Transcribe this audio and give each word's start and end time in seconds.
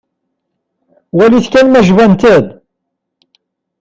Walit 1.15 1.47
kan 1.51 1.67
ma 1.69 1.81
jbant-d. 1.87 2.45